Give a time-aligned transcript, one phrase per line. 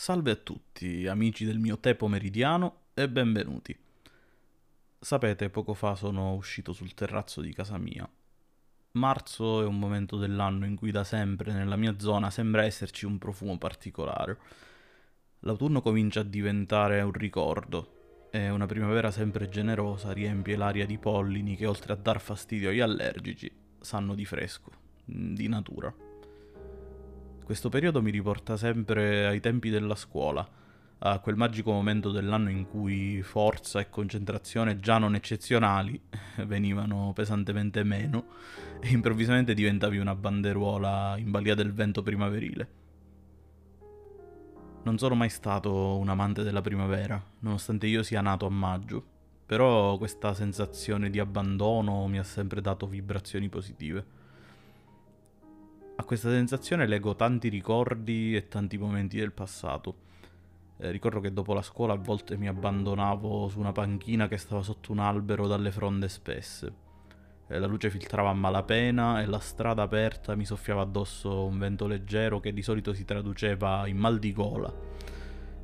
[0.00, 3.76] Salve a tutti, amici del mio tè pomeridiano e benvenuti.
[4.96, 8.08] Sapete, poco fa sono uscito sul terrazzo di casa mia.
[8.92, 13.18] Marzo è un momento dell'anno in cui da sempre nella mia zona sembra esserci un
[13.18, 14.38] profumo particolare.
[15.40, 21.56] L'autunno comincia a diventare un ricordo e una primavera sempre generosa riempie l'aria di pollini
[21.56, 24.70] che oltre a dar fastidio agli allergici sanno di fresco,
[25.04, 26.07] di natura.
[27.48, 30.46] Questo periodo mi riporta sempre ai tempi della scuola,
[30.98, 35.98] a quel magico momento dell'anno in cui forza e concentrazione già non eccezionali
[36.44, 38.26] venivano pesantemente meno
[38.80, 42.68] e improvvisamente diventavi una banderuola in balia del vento primaverile.
[44.82, 49.02] Non sono mai stato un amante della primavera, nonostante io sia nato a maggio,
[49.46, 54.17] però questa sensazione di abbandono mi ha sempre dato vibrazioni positive.
[56.00, 59.96] A questa sensazione leggo tanti ricordi e tanti momenti del passato.
[60.78, 64.62] Eh, ricordo che dopo la scuola a volte mi abbandonavo su una panchina che stava
[64.62, 66.72] sotto un albero dalle fronde spesse.
[67.48, 71.88] Eh, la luce filtrava a malapena e la strada aperta mi soffiava addosso un vento
[71.88, 74.72] leggero che di solito si traduceva in mal di gola,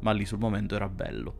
[0.00, 1.34] ma lì sul momento era bello.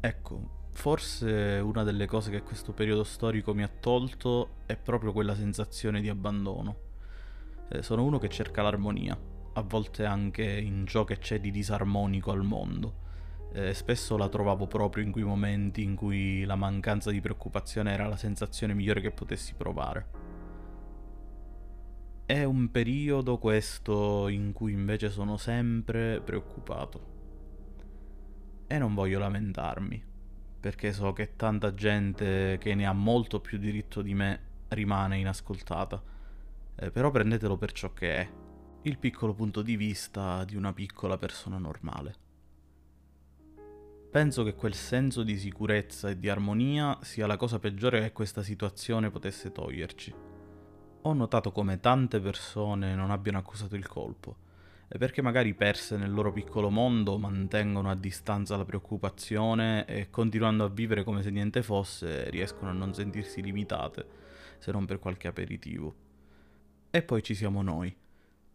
[0.00, 5.34] Ecco, forse una delle cose che questo periodo storico mi ha tolto è proprio quella
[5.34, 6.84] sensazione di abbandono
[7.68, 9.18] eh, sono uno che cerca l'armonia,
[9.54, 13.04] a volte anche in ciò che c'è di disarmonico al mondo.
[13.52, 18.06] Eh, spesso la trovavo proprio in quei momenti in cui la mancanza di preoccupazione era
[18.06, 20.24] la sensazione migliore che potessi provare.
[22.26, 27.14] È un periodo questo in cui invece sono sempre preoccupato.
[28.66, 30.02] E non voglio lamentarmi,
[30.60, 36.14] perché so che tanta gente che ne ha molto più diritto di me rimane inascoltata
[36.76, 38.30] eh, però prendetelo per ciò che è,
[38.82, 42.24] il piccolo punto di vista di una piccola persona normale.
[44.10, 48.42] Penso che quel senso di sicurezza e di armonia sia la cosa peggiore che questa
[48.42, 50.14] situazione potesse toglierci.
[51.02, 54.36] Ho notato come tante persone non abbiano accusato il colpo,
[54.88, 60.64] e perché magari perse nel loro piccolo mondo mantengono a distanza la preoccupazione e continuando
[60.64, 64.06] a vivere come se niente fosse riescono a non sentirsi limitate,
[64.58, 66.05] se non per qualche aperitivo.
[66.96, 67.94] E poi ci siamo noi,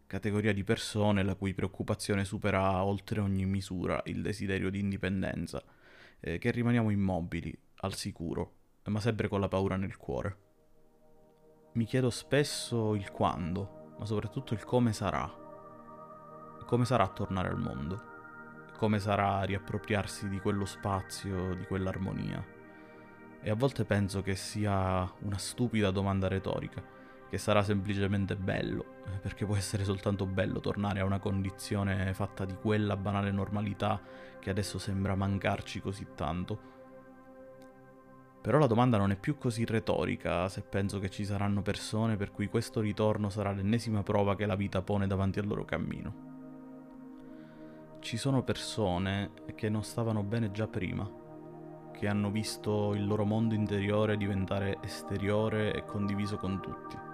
[0.04, 5.62] categoria di persone la cui preoccupazione supera oltre ogni misura il desiderio di indipendenza,
[6.18, 8.54] eh, che rimaniamo immobili, al sicuro,
[8.86, 10.36] ma sempre con la paura nel cuore.
[11.74, 15.32] Mi chiedo spesso il quando, ma soprattutto il come sarà.
[16.66, 18.02] Come sarà tornare al mondo?
[18.76, 22.44] Come sarà riappropriarsi di quello spazio, di quell'armonia?
[23.40, 27.01] E a volte penso che sia una stupida domanda retorica
[27.32, 32.44] che sarà semplicemente bello, eh, perché può essere soltanto bello tornare a una condizione fatta
[32.44, 33.98] di quella banale normalità
[34.38, 36.60] che adesso sembra mancarci così tanto.
[38.42, 42.32] Però la domanda non è più così retorica se penso che ci saranno persone per
[42.32, 46.14] cui questo ritorno sarà l'ennesima prova che la vita pone davanti al loro cammino.
[48.00, 51.10] Ci sono persone che non stavano bene già prima,
[51.94, 57.10] che hanno visto il loro mondo interiore diventare esteriore e condiviso con tutti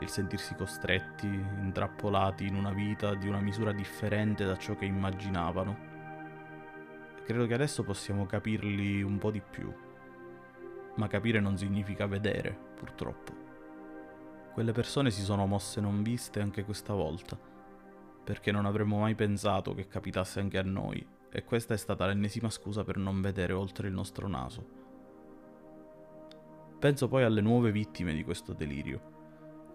[0.00, 5.92] il sentirsi costretti, intrappolati in una vita di una misura differente da ciò che immaginavano.
[7.24, 9.72] Credo che adesso possiamo capirli un po' di più,
[10.96, 13.42] ma capire non significa vedere, purtroppo.
[14.52, 17.38] Quelle persone si sono mosse non viste anche questa volta,
[18.24, 22.50] perché non avremmo mai pensato che capitasse anche a noi, e questa è stata l'ennesima
[22.50, 24.82] scusa per non vedere oltre il nostro naso.
[26.78, 29.13] Penso poi alle nuove vittime di questo delirio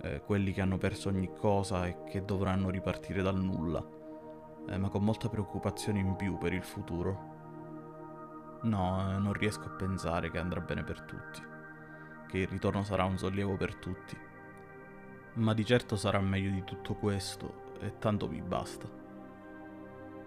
[0.01, 3.85] eh, quelli che hanno perso ogni cosa e che dovranno ripartire dal nulla,
[4.67, 7.37] eh, ma con molta preoccupazione in più per il futuro.
[8.63, 11.41] No, eh, non riesco a pensare che andrà bene per tutti,
[12.27, 14.17] che il ritorno sarà un sollievo per tutti,
[15.33, 18.87] ma di certo sarà meglio di tutto questo e tanto mi basta.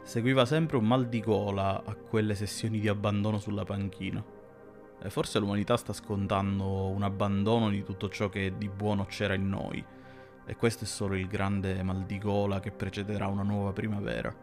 [0.03, 4.41] Seguiva sempre un mal di gola a quelle sessioni di abbandono sulla panchina
[5.11, 9.85] forse l'umanità sta scontando un abbandono di tutto ciò che di buono c'era in noi.
[10.45, 14.35] E questo è solo il grande mal di gola che precederà una nuova primavera.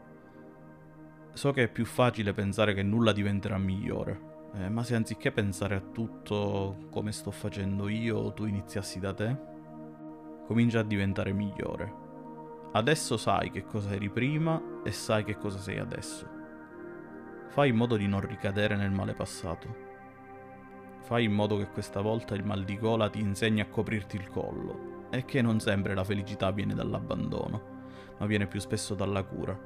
[1.34, 4.20] So che è più facile pensare che nulla diventerà migliore,
[4.56, 9.38] eh, ma se anziché pensare a tutto come sto facendo io, tu iniziassi da te,
[10.46, 12.08] comincia a diventare migliore.
[12.72, 16.28] Adesso sai che cosa eri prima e sai che cosa sei adesso.
[17.48, 19.88] Fai in modo di non ricadere nel male passato.
[21.10, 24.30] Fai in modo che questa volta il mal di gola ti insegni a coprirti il
[24.30, 27.62] collo e che non sempre la felicità viene dall'abbandono,
[28.20, 29.60] ma viene più spesso dalla cura.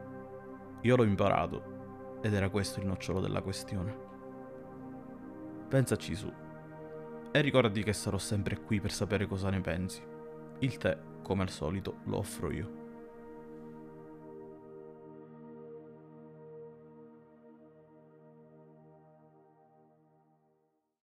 [0.83, 3.93] Io l'ho imparato ed era questo il nocciolo della questione.
[5.67, 6.31] Pensaci su.
[7.29, 10.01] E ricordati che sarò sempre qui per sapere cosa ne pensi.
[10.59, 12.82] Il tè, come al solito, lo offro io.